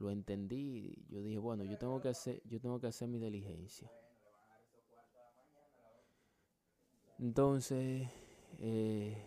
lo 0.00 0.10
entendí. 0.10 0.96
Yo 1.08 1.22
dije, 1.22 1.38
bueno, 1.38 1.64
yo 1.64 1.78
tengo 1.78 2.00
que 2.00 2.08
hacer, 2.08 2.42
yo 2.44 2.60
tengo 2.60 2.80
que 2.80 2.88
hacer 2.88 3.08
mi 3.08 3.18
diligencia. 3.18 3.90
Entonces, 7.18 8.08
eh, 8.58 9.22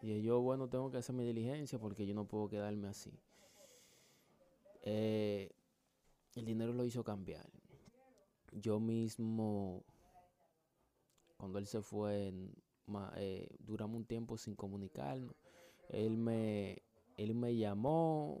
y 0.00 0.22
yo, 0.22 0.40
bueno, 0.40 0.68
tengo 0.68 0.90
que 0.90 0.96
hacer 0.96 1.14
mi 1.14 1.24
diligencia 1.24 1.78
porque 1.78 2.06
yo 2.06 2.14
no 2.14 2.26
puedo 2.26 2.48
quedarme 2.48 2.88
así. 2.88 3.12
Eh, 4.82 5.50
el 6.34 6.44
dinero 6.46 6.72
lo 6.72 6.84
hizo 6.86 7.04
cambiar. 7.04 7.46
Yo 8.52 8.80
mismo, 8.80 9.84
cuando 11.36 11.58
él 11.58 11.66
se 11.66 11.82
fue, 11.82 12.32
eh, 13.16 13.56
duramos 13.58 13.96
un 13.98 14.06
tiempo 14.06 14.38
sin 14.38 14.54
comunicarnos. 14.54 15.34
Él 15.90 16.16
me, 16.16 16.82
él 17.16 17.34
me 17.34 17.54
llamó, 17.56 18.40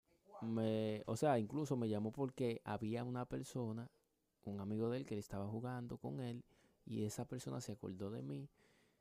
Me, 0.41 1.03
o 1.07 1.15
sea, 1.17 1.39
incluso 1.39 1.75
me 1.77 1.89
llamó 1.89 2.11
porque 2.11 2.61
había 2.65 3.03
una 3.03 3.25
persona, 3.25 3.89
un 4.45 4.59
amigo 4.59 4.89
de 4.89 4.97
él 4.99 5.05
que 5.05 5.15
él 5.15 5.19
estaba 5.19 5.47
jugando 5.47 5.97
con 5.97 6.19
él 6.19 6.43
y 6.85 7.03
esa 7.05 7.25
persona 7.25 7.61
se 7.61 7.73
acordó 7.73 8.09
de 8.11 8.23
mí 8.23 8.49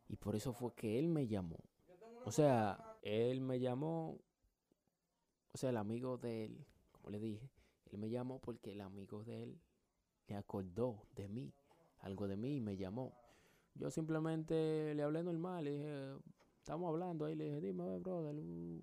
y 0.09 0.17
por 0.17 0.37
eso 0.37 0.53
fue 0.53 0.75
que 0.75 0.99
él 0.99 1.09
me 1.09 1.27
llamó. 1.29 1.59
O 2.25 2.33
sea, 2.33 2.79
él 3.03 3.41
me 3.41 3.61
llamó, 3.61 4.19
o 5.53 5.59
sea, 5.59 5.71
el 5.71 5.77
amigo 5.77 6.19
de 6.19 6.45
él, 6.47 6.67
como 6.93 7.11
le 7.11 7.19
dije, 7.19 7.51
él 7.93 7.99
me 7.99 8.11
llamó 8.11 8.39
porque 8.41 8.73
el 8.73 8.81
amigo 8.81 9.25
de 9.25 9.43
él 9.45 9.61
le 10.29 10.37
acordó 10.37 11.07
de 11.17 11.29
mí, 11.29 11.53
algo 12.01 12.29
de 12.29 12.37
mí 12.37 12.57
y 12.57 12.61
me 12.61 12.77
llamó. 12.77 13.15
Yo 13.75 13.91
simplemente 13.91 14.95
le 14.95 15.03
hablé 15.03 15.23
normal, 15.23 15.65
le 15.65 15.73
dije, 15.73 16.15
estamos 16.59 16.89
hablando 16.89 17.25
ahí, 17.25 17.35
le 17.35 17.45
dije, 17.45 17.61
dime, 17.61 17.99
brother, 17.99 18.35
uh", 18.37 18.83